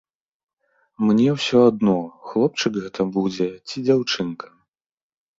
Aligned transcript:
Мне 1.09 1.25
ўсё 1.33 1.59
адно, 1.71 1.97
хлопчык 2.29 2.73
гэта 2.85 3.01
будзе 3.17 3.47
ці 3.67 3.83
дзяўчынка. 3.85 4.47